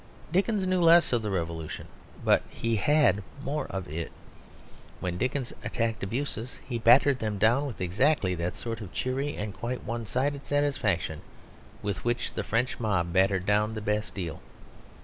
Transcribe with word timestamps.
Dickens 0.31 0.65
knew 0.65 0.81
less 0.81 1.13
of 1.13 1.21
the 1.21 1.29
Revolution, 1.29 1.85
but 2.25 2.41
he 2.49 2.77
had 2.77 3.21
more 3.43 3.67
of 3.67 3.87
it. 3.87 4.11
When 4.99 5.19
Dickens 5.19 5.53
attacked 5.63 6.01
abuses, 6.01 6.57
he 6.67 6.79
battered 6.79 7.19
them 7.19 7.37
down 7.37 7.67
with 7.67 7.79
exactly 7.79 8.33
that 8.33 8.55
sort 8.55 8.81
of 8.81 8.91
cheery 8.91 9.35
and 9.37 9.53
quite 9.53 9.83
one 9.83 10.07
sided 10.07 10.47
satisfaction 10.47 11.21
with 11.83 12.03
which 12.03 12.33
the 12.33 12.43
French 12.43 12.79
mob 12.79 13.13
battered 13.13 13.45
down 13.45 13.75
the 13.75 13.79
Bastille. 13.81 14.41